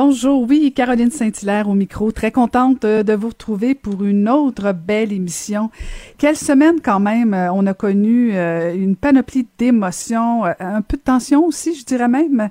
[0.00, 2.12] Bonjour, oui, Caroline Saint-Hilaire au micro.
[2.12, 5.72] Très contente euh, de vous retrouver pour une autre belle émission.
[6.18, 7.34] Quelle semaine quand même.
[7.34, 12.06] Euh, on a connu euh, une panoplie d'émotions, un peu de tension aussi, je dirais
[12.06, 12.48] même.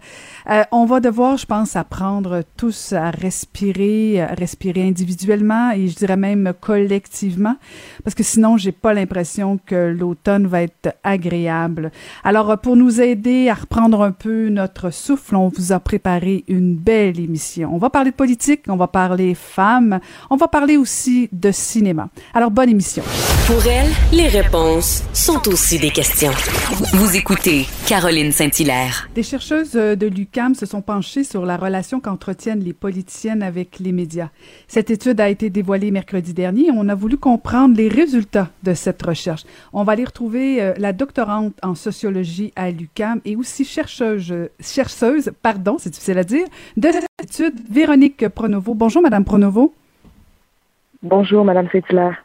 [0.73, 6.17] On va devoir, je pense, apprendre tous à respirer, à respirer individuellement et je dirais
[6.17, 7.55] même collectivement,
[8.03, 11.91] parce que sinon, j'ai pas l'impression que l'automne va être agréable.
[12.25, 16.75] Alors, pour nous aider à reprendre un peu notre souffle, on vous a préparé une
[16.75, 17.36] belle émission
[17.69, 22.09] on va parler de politique, on va parler femmes, on va parler aussi de cinéma.
[22.33, 23.03] Alors, bonne émission.
[23.47, 26.33] Pour elle, les réponses sont aussi des questions.
[26.93, 29.09] Vous écoutez Caroline Saint-Hilaire.
[29.15, 33.91] Des chercheuses de l'UCAM se sont penchées sur la relation qu'entretiennent les politiciennes avec les
[33.91, 34.29] médias.
[34.67, 38.73] Cette étude a été dévoilée mercredi dernier et on a voulu comprendre les résultats de
[38.73, 39.43] cette recherche.
[39.73, 45.31] On va aller retrouver euh, la doctorante en sociologie à l'UCAM et aussi chercheuse, chercheuse,
[45.41, 46.45] pardon, c'est difficile à dire,
[46.75, 46.89] de
[47.69, 48.73] Véronique Pronovo.
[48.73, 49.73] Bonjour, Madame Pronovo.
[51.03, 52.23] Bonjour, Madame Fétulaire.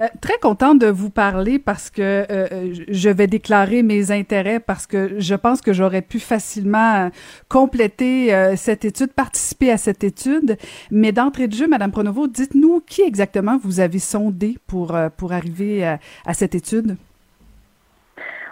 [0.00, 4.58] Euh, très contente de vous parler parce que euh, euh, je vais déclarer mes intérêts
[4.58, 7.10] parce que je pense que j'aurais pu facilement
[7.48, 10.56] compléter cette étude, participer à cette étude.
[10.90, 15.84] Mais d'entrée de jeu, Madame Pronovo, dites-nous qui exactement vous avez sondé pour, pour arriver
[15.84, 16.96] à cette étude?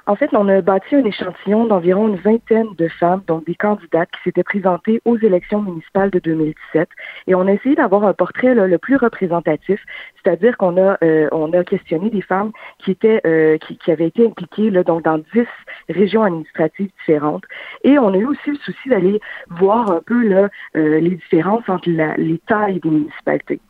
[0.07, 4.11] En fait, on a bâti un échantillon d'environ une vingtaine de femmes, donc des candidates
[4.11, 6.89] qui s'étaient présentées aux élections municipales de 2017.
[7.29, 9.81] Et on a essayé d'avoir un portrait le plus représentatif,
[10.23, 14.27] c'est-à-dire qu'on a euh, on a questionné des femmes qui étaient euh, qui, avaient été
[14.27, 15.47] impliquées donc dans dix
[15.89, 17.45] régions administratives différentes.
[17.85, 21.89] Et on a eu aussi le souci d'aller voir un peu euh, les différences entre
[21.89, 23.61] les tailles des municipalités.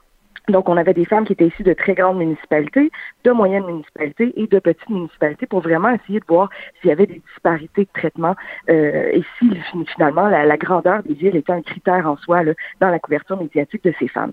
[0.49, 2.91] Donc, on avait des femmes qui étaient issues de très grandes municipalités,
[3.25, 6.51] de moyennes municipalités et de petites municipalités pour vraiment essayer de voir
[6.81, 8.35] s'il y avait des disparités de traitement
[8.69, 9.51] euh, et si
[9.93, 13.85] finalement la, grandeur des villes était un critère en soi là, dans la couverture médiatique
[13.85, 14.33] de ces femmes.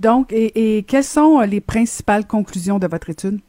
[0.00, 3.40] Donc, et quelles sont les principales conclusions de votre étude?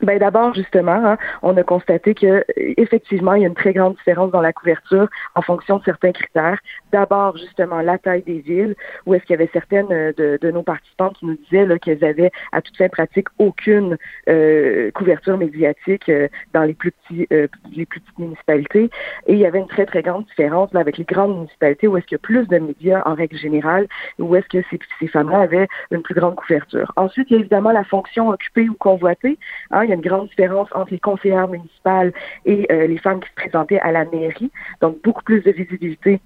[0.00, 3.96] Ben d'abord justement, hein, on a constaté que effectivement il y a une très grande
[3.96, 6.58] différence dans la couverture en fonction de certains critères.
[6.92, 8.76] D'abord justement la taille des villes,
[9.06, 12.04] où est-ce qu'il y avait certaines euh, de, de nos participants qui nous disaient qu'elles
[12.04, 13.96] avaient à toute fin pratique aucune
[14.28, 18.90] euh, couverture médiatique euh, dans les plus petits les plus petites municipalités.
[19.26, 21.96] Et il y avait une très très grande différence là, avec les grandes municipalités où
[21.96, 23.88] est-ce qu'il y a plus de médias en règle générale,
[24.20, 26.92] où est-ce que ces, ces femmes-là avaient une plus grande couverture.
[26.94, 29.38] Ensuite il y a évidemment la fonction occupée ou convoitée.
[29.72, 32.12] Hein, il y a une grande différence entre les conseillères municipales
[32.44, 34.50] et euh, les femmes qui se présentaient à la mairie.
[34.80, 36.20] Donc, beaucoup plus de visibilité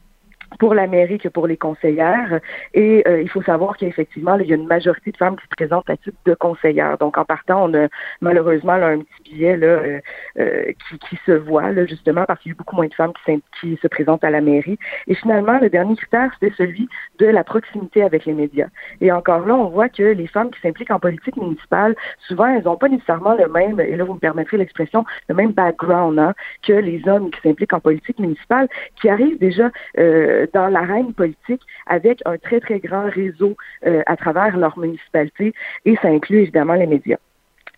[0.59, 2.41] pour la mairie que pour les conseillères.
[2.75, 5.57] Et euh, il faut savoir qu'effectivement, il y a une majorité de femmes qui se
[5.57, 6.99] présentent à titre de conseillères.
[6.99, 7.89] Donc, en partant, on a
[8.21, 10.01] malheureusement un petit billet là, euh,
[10.39, 13.13] euh, qui, qui, se voit là, justement parce qu'il y a beaucoup moins de femmes
[13.25, 14.79] qui, qui, se présentent à la mairie.
[15.07, 16.89] Et finalement, le dernier critère, c'était celui
[17.19, 18.69] de la proximité avec les médias.
[19.01, 21.95] Et encore là, on voit que les femmes qui s'impliquent en politique municipale,
[22.27, 25.53] souvent, elles n'ont pas nécessairement le même, et là, vous me permettrez l'expression, le même
[25.53, 26.35] background hein,
[26.67, 28.69] que les hommes qui s'impliquent en politique municipale,
[29.01, 34.17] qui arrivent déjà euh, dans l'arène politique avec un très, très grand réseau euh, à
[34.17, 35.53] travers leur municipalité
[35.85, 37.19] et ça inclut évidemment les médias.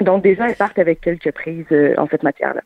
[0.01, 2.63] Donc déjà, elles partent avec quelques prises euh, en cette matière-là.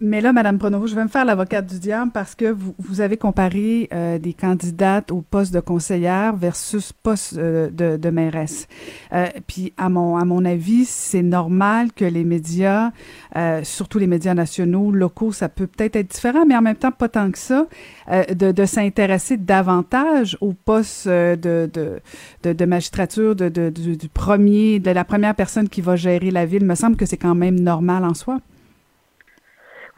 [0.00, 3.00] Mais là, Madame Pronovo, je vais me faire l'avocate du diable parce que vous, vous
[3.02, 8.68] avez comparé euh, des candidates au poste de conseillère versus poste euh, de, de, mairesse.
[9.12, 12.90] Euh, puis, à mon, à mon avis, c'est normal que les médias,
[13.36, 16.92] euh, surtout les médias nationaux, locaux, ça peut peut-être être différent, mais en même temps,
[16.92, 17.66] pas tant que ça,
[18.10, 22.00] euh, de, de s'intéresser davantage au poste de, de,
[22.42, 26.46] de, de magistrature de, de, du premier, de la première personne qui va gérer la
[26.46, 26.62] ville.
[26.62, 28.40] Il me semble que c'est quand même normal en soi.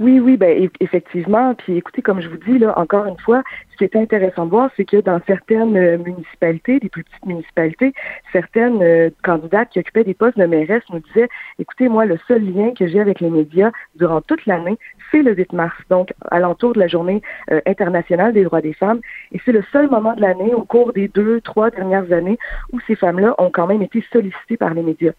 [0.00, 1.54] Oui, oui, ben effectivement.
[1.56, 3.42] Puis écoutez, comme je vous dis là, encore une fois,
[3.72, 7.26] ce qui est intéressant de voir, c'est que dans certaines euh, municipalités, des plus petites
[7.26, 7.92] municipalités,
[8.32, 11.28] certaines euh, candidates qui occupaient des postes de mairesse nous disaient,
[11.58, 14.78] écoutez, moi, le seul lien que j'ai avec les médias durant toute l'année,
[15.10, 17.20] c'est le 8 mars, donc alentour de la journée
[17.50, 19.00] euh, internationale des droits des femmes.
[19.32, 22.38] Et c'est le seul moment de l'année, au cours des deux, trois dernières années,
[22.72, 25.12] où ces femmes-là ont quand même été sollicitées par les médias.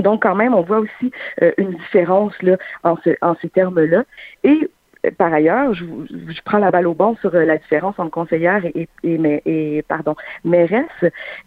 [0.00, 1.12] Donc, quand même, on voit aussi
[1.42, 4.04] euh, une différence là, en, ce, en ces termes-là.
[4.44, 4.70] Et
[5.16, 5.84] par ailleurs, je,
[6.28, 10.14] je, prends la balle au bon sur la différence entre conseillère et, et, et pardon,
[10.44, 10.84] mairesse.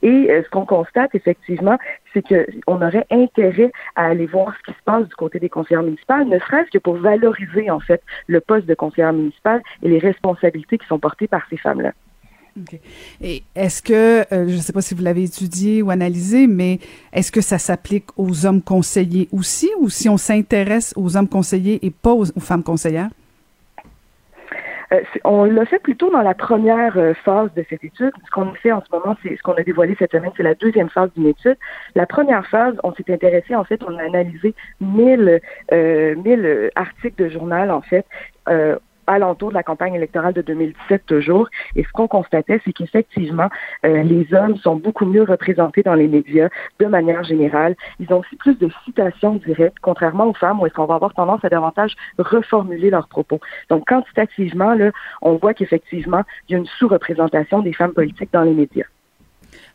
[0.01, 1.77] Et ce qu'on constate effectivement,
[2.13, 5.83] c'est qu'on aurait intérêt à aller voir ce qui se passe du côté des conseillères
[5.83, 10.00] municipales, ne serait-ce que pour valoriser en fait le poste de conseillère municipale et les
[10.00, 11.91] responsabilités qui sont portées par ces femmes-là.
[13.21, 16.79] Et est-ce que, euh, je ne sais pas si vous l'avez étudié ou analysé, mais
[17.11, 21.79] est-ce que ça s'applique aux hommes conseillers aussi ou si on s'intéresse aux hommes conseillers
[21.85, 23.09] et pas aux, femmes conseillères?
[24.91, 28.11] Euh, on l'a fait plutôt dans la première euh, phase de cette étude.
[28.23, 30.53] Ce qu'on fait en ce moment, c'est ce qu'on a dévoilé cette semaine, c'est la
[30.53, 31.57] deuxième phase d'une étude.
[31.95, 35.41] La première phase, on s'est intéressé, en fait, on a analysé 1000,
[35.71, 38.05] euh, 1000 articles de journal, en fait,
[39.07, 41.50] alentour de la campagne électorale de 2017 toujours.
[41.75, 43.50] Et ce qu'on constatait, c'est qu'effectivement,
[43.85, 47.75] euh, les hommes sont beaucoup mieux représentés dans les médias de manière générale.
[48.00, 51.13] Ils ont aussi plus de citations directes, contrairement aux femmes où est-ce qu'on va avoir
[51.13, 53.39] tendance à davantage reformuler leurs propos.
[53.69, 54.75] Donc, quantitativement,
[55.21, 58.85] on voit qu'effectivement, il y a une sous-représentation des femmes politiques dans les médias.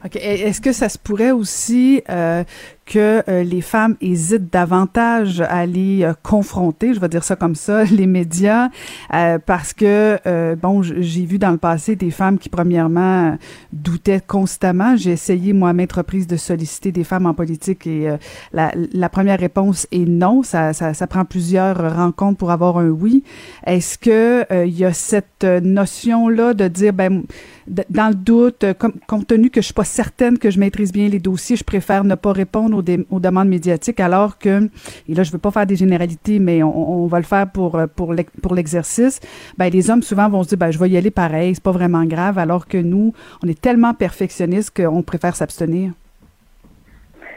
[0.05, 0.17] OK.
[0.17, 2.45] Est-ce que ça se pourrait aussi euh,
[2.89, 7.55] que euh, les femmes hésitent davantage à aller euh, confronter, je vais dire ça comme
[7.55, 8.71] ça, les médias,
[9.13, 10.19] euh, parce que,
[10.57, 13.37] bon, j'ai vu dans le passé des femmes qui, premièrement,
[13.73, 14.97] doutaient constamment.
[14.97, 18.17] J'ai essayé, moi, à maintes reprises, de solliciter des femmes en politique et
[18.53, 20.43] la, première réponse est non.
[20.43, 23.23] Ça, ça, ça, prend plusieurs rencontres pour avoir un oui.
[23.67, 27.25] Est-ce que il y a cette notion-là de dire, ben,
[27.67, 28.65] dans le doute,
[29.07, 32.05] compte tenu que je suis pas certaine que je maîtrise bien les dossiers, je préfère
[32.05, 34.69] ne pas répondre aux, demandes médiatiques, alors que,
[35.09, 37.87] et là, je veux pas faire des généralités, mais on, va le faire pour, euh,
[37.87, 39.21] pour, l'exercice,
[39.57, 41.73] ben, les hommes souvent vont se dire, ben, je vais y aller pareil, c'est pas
[41.73, 45.93] vraiment grave, alors que nous, on est tellement perfectionnistes qu'on préfère s'abstenir.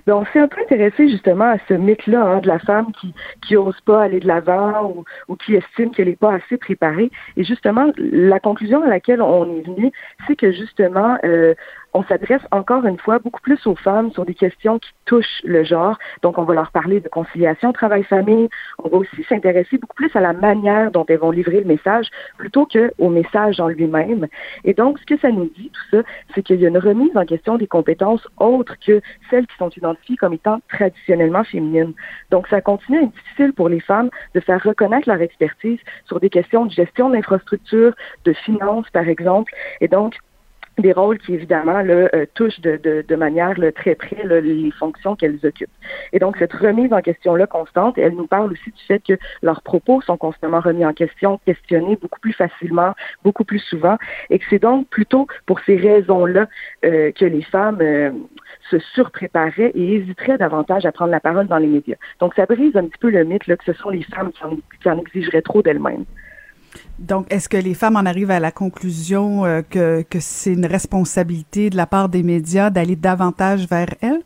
[0.07, 3.13] Ben, on s'est un peu intéressé justement à ce mythe-là hein, de la femme qui
[3.41, 7.11] qui ose pas aller de l'avant ou, ou qui estime qu'elle n'est pas assez préparée.
[7.37, 9.91] Et justement, la conclusion à laquelle on est venu,
[10.27, 11.53] c'est que justement, euh,
[11.93, 15.63] on s'adresse encore une fois beaucoup plus aux femmes sur des questions qui touchent le
[15.63, 15.97] genre.
[16.21, 18.49] Donc, on va leur parler de conciliation travail-famille.
[18.83, 22.09] On va aussi s'intéresser beaucoup plus à la manière dont elles vont livrer le message
[22.37, 24.27] plutôt qu'au message en lui-même.
[24.63, 26.03] Et donc, ce que ça nous dit, tout ça,
[26.33, 29.69] c'est qu'il y a une remise en question des compétences autres que celles qui sont
[29.69, 31.93] identifiées comme étant traditionnellement féminines.
[32.29, 36.19] Donc, ça continue à être difficile pour les femmes de faire reconnaître leur expertise sur
[36.19, 37.93] des questions de gestion d'infrastructures,
[38.25, 39.53] de finances, par exemple.
[39.81, 40.15] Et donc,
[40.81, 45.69] des rôles qui évidemment là, euh, touchent de, manière très près les fonctions qu'elles occupent.
[46.13, 49.13] Et donc cette remise en question là constante, elle nous parle aussi du fait que
[49.41, 52.93] leurs propos sont constamment remis en question, questionnés beaucoup plus facilement,
[53.23, 53.97] beaucoup plus souvent,
[54.29, 56.47] et que c'est donc plutôt pour ces raisons là
[56.85, 58.11] euh, que les femmes euh,
[58.69, 61.97] se surpréparaient et hésiteraient davantage à prendre la parole dans les médias.
[62.19, 64.43] Donc ça brise un petit peu le mythe là, que ce sont les femmes qui
[64.43, 66.05] en, qui en exigeraient trop d'elles-mêmes.
[66.99, 70.65] Donc, est-ce que les femmes en arrivent à la conclusion euh, que, que c'est une
[70.65, 74.21] responsabilité de la part des médias d'aller davantage vers elles?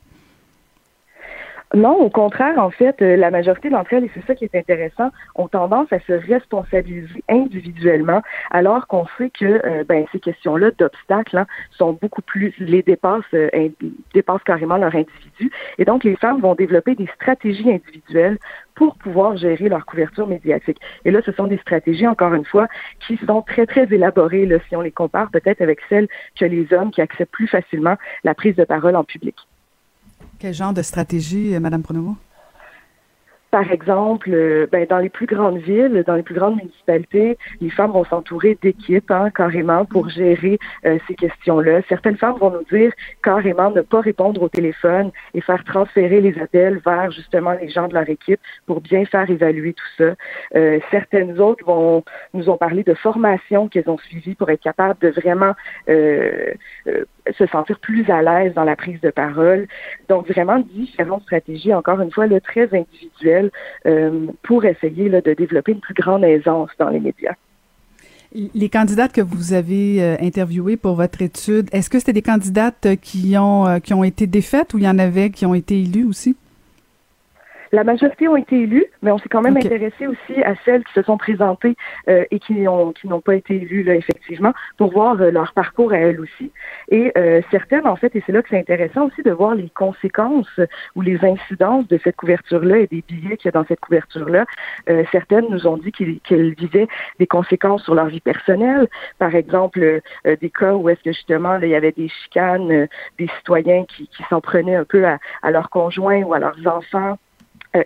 [1.76, 4.56] Non, au contraire, en fait, euh, la majorité d'entre elles, et c'est ça qui est
[4.56, 10.72] intéressant, ont tendance à se responsabiliser individuellement, alors qu'on sait que euh, ben, ces questions-là
[10.80, 13.68] d'obstacles hein, sont beaucoup plus, les dépassent, euh,
[14.14, 15.52] dépassent carrément leur individu.
[15.78, 18.38] Et donc, les femmes vont développer des stratégies individuelles
[18.76, 20.80] pour pouvoir gérer leur couverture médiatique.
[21.04, 22.70] Et là, ce sont des stratégies, encore une fois,
[23.06, 26.08] qui sont très, très élaborées, si on les compare peut-être avec celles
[26.40, 29.36] que les hommes qui acceptent plus facilement la prise de parole en public.
[30.46, 32.16] Quel genre de stratégie, euh, Madame Pronovo?
[33.50, 37.72] Par exemple, euh, ben, dans les plus grandes villes, dans les plus grandes municipalités, les
[37.72, 41.82] femmes vont s'entourer d'équipes hein, carrément pour gérer euh, ces questions-là.
[41.90, 42.92] Certaines femmes vont nous dire
[43.24, 47.88] carrément ne pas répondre au téléphone et faire transférer les appels vers justement les gens
[47.88, 50.14] de leur équipe pour bien faire évaluer tout ça.
[50.92, 52.04] Certaines autres vont
[52.36, 55.56] nous ont parlé de formation qu'elles ont suivies pour être capables de vraiment
[57.38, 59.68] se sentir plus à l'aise dans la prise de parole.
[60.10, 63.52] Donc vraiment différentes stratégies, encore une fois, le très individuelles
[63.86, 67.36] euh, pour essayer là, de développer une plus grande aisance dans les médias.
[68.54, 72.88] Les candidates que vous avez euh, interviewées pour votre étude, est-ce que c'était des candidates
[73.02, 75.80] qui ont euh, qui ont été défaites ou il y en avait qui ont été
[75.80, 76.36] élues aussi?
[77.76, 80.94] La majorité ont été élues, mais on s'est quand même intéressé aussi à celles qui
[80.94, 81.76] se sont présentées
[82.08, 85.52] euh, et qui ont qui n'ont pas été élues là, effectivement, pour voir euh, leur
[85.52, 86.54] parcours à elles aussi.
[86.88, 89.70] Et euh, certaines, en fait, et c'est là que c'est intéressant aussi de voir les
[89.70, 90.58] conséquences
[90.96, 94.46] ou les incidences de cette couverture-là et des billets qu'il y a dans cette couverture-là.
[95.12, 96.88] certaines nous ont dit qu'elles vivaient
[97.20, 98.88] des conséquences sur leur vie personnelle.
[99.20, 102.88] Par exemple, des cas où est-ce que justement il y avait des chicanes,
[103.20, 106.66] des citoyens qui, qui s'en prenaient un peu à, à leurs conjoints ou à leurs
[106.66, 107.25] enfants euh,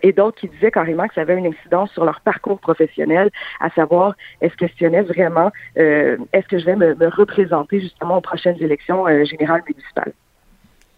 [0.03, 3.29] et d'autres qui disaient carrément que ça avait une incidence sur leur parcours professionnel,
[3.59, 4.65] à savoir est-ce que
[5.01, 9.63] vraiment euh, est-ce que je vais me, me, représenter justement aux prochaines élections euh, générales
[9.67, 10.13] municipales?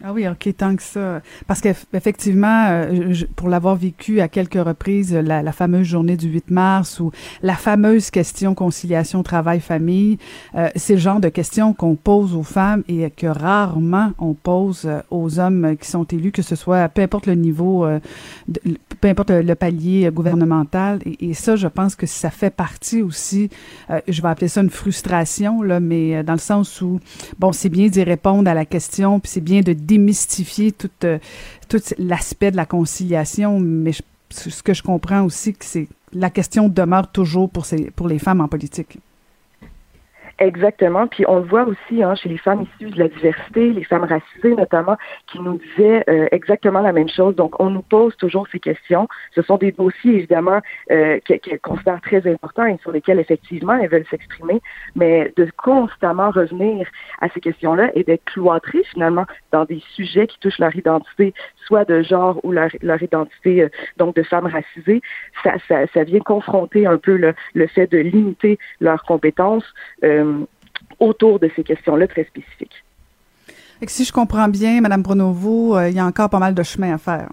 [0.03, 1.21] Ah oui, ok, tant que ça.
[1.45, 6.99] Parce qu'effectivement, euh, pour l'avoir vécu à quelques reprises, la, fameuse journée du 8 mars
[6.99, 7.11] ou
[7.43, 10.17] la fameuse question conciliation travail-famille,
[10.55, 14.83] euh, c'est le genre de questions qu'on pose aux femmes et que rarement on pose
[14.85, 17.85] euh, aux hommes qui sont élus, que ce soit peu importe le niveau,
[19.01, 20.99] peu importe le, palier gouvernemental.
[21.05, 23.49] Et, et, ça, je pense que ça fait partie aussi,
[24.07, 26.99] je vais appeler ça une frustration, là, mais dans le sens où,
[27.37, 31.19] bon, c'est bien d'y répondre à la question, puis c'est bien de démystifier tout, euh,
[31.67, 33.91] tout l'aspect de la conciliation, mais
[34.29, 38.47] ce que je comprends aussi, que c'est la question demeure toujours pour les femmes en
[38.47, 38.97] politique.
[40.41, 41.05] Exactement.
[41.05, 44.05] Puis on le voit aussi hein, chez les femmes issues de la diversité, les femmes
[44.05, 47.35] racisées notamment, qui nous disaient euh, exactement la même chose.
[47.35, 49.07] Donc on nous pose toujours ces questions.
[49.35, 53.91] Ce sont des dossiers évidemment euh, qu'elles considèrent très importants et sur lesquels effectivement elles
[53.91, 54.61] veulent s'exprimer,
[54.95, 56.87] mais de constamment revenir
[57.21, 61.85] à ces questions-là et d'être cloîtrées finalement dans des sujets qui touchent leur identité, soit
[61.85, 65.01] de genre ou leur, identité euh, donc de femmes racisées,
[65.43, 69.65] ça, vient confronter un peu le, fait de limiter leurs compétences.
[70.03, 70.45] Euh,
[70.99, 72.83] autour de ces questions-là très spécifiques.
[73.81, 76.63] Et si je comprends bien, Madame Brunovo, euh, il y a encore pas mal de
[76.63, 77.29] chemin à faire.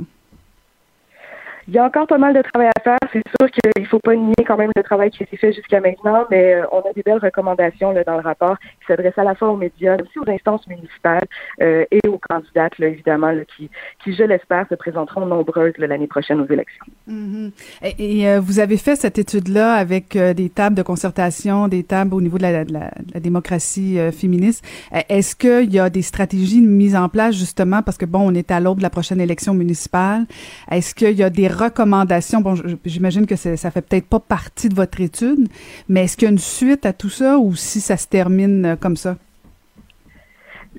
[1.69, 2.99] Il y a encore pas mal de travail à faire.
[3.13, 5.81] C'est sûr qu'il ne faut pas nier quand même le travail qui été fait jusqu'à
[5.81, 9.25] maintenant, mais euh, on a des belles recommandations là, dans le rapport qui s'adressent à
[9.25, 11.27] la fois aux médias, mais aussi aux instances municipales
[11.61, 13.69] euh, et aux candidates, là, évidemment, qui,
[14.03, 16.87] qui, je l'espère, se présenteront nombreuses l'année prochaine aux élections.
[17.07, 17.53] Mm-hmm.
[17.99, 22.23] Et, euh, vous avez fait cette étude-là avec des tables de concertation, des tables au
[22.23, 24.65] niveau de la, de la, démocratie féministe.
[25.09, 28.51] Est-ce qu'il y a des stratégies mises en place justement parce que bon, on est
[28.51, 30.25] à l'aube de la prochaine élection municipale?
[30.71, 32.41] Est-ce qu'il y a des recommandations?
[32.41, 35.49] Bon, j'imagine que ça fait peut-être pas partie de votre étude,
[35.89, 38.65] mais est-ce qu'il y a une suite à tout ça ou si ça se termine
[38.65, 39.17] euh, comme ça?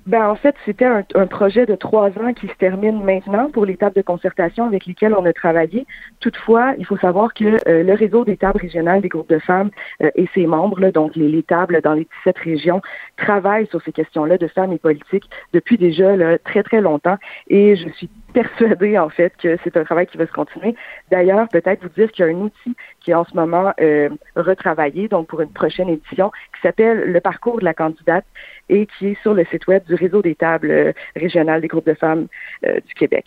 [0.05, 3.77] Ben, en fait, c'était un, projet de trois ans qui se termine maintenant pour les
[3.77, 5.85] tables de concertation avec lesquelles on a travaillé.
[6.19, 9.69] Toutefois, il faut savoir que euh, le réseau des tables régionales des groupes de femmes
[10.01, 12.81] euh, et ses membres, donc les, les, tables dans les 17 régions,
[13.17, 17.17] travaillent sur ces questions-là de femmes et politique depuis déjà très, très longtemps.
[17.47, 20.75] Et je suis persuadée, en fait, que c'est un travail qui va se continuer.
[21.11, 24.09] D'ailleurs, peut-être vous dire qu'il y a un outil qui est en ce moment euh,
[24.35, 28.25] retravaillé, donc pour une prochaine édition, qui s'appelle le parcours de la candidate
[28.69, 31.87] et qui est sur le site web du réseau des tables euh, régionales des groupes
[31.87, 32.27] de femmes
[32.65, 33.25] euh, du Québec.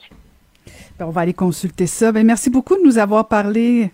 [0.98, 2.12] Ben, on va aller consulter ça.
[2.12, 3.90] Ben, merci beaucoup de nous avoir parlé.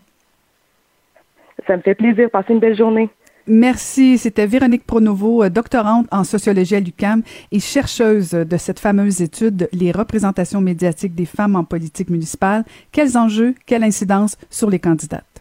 [1.67, 2.31] Ça me fait plaisir.
[2.31, 3.09] Passez une belle journée.
[3.49, 4.19] Merci.
[4.19, 9.69] C'était Véronique Pronovo, euh, doctorante en sociologie à l'UCAM et chercheuse de cette fameuse étude
[9.73, 12.65] Les représentations médiatiques des femmes en politique municipale.
[12.93, 15.38] Quels enjeux, quelle incidence sur les candidates?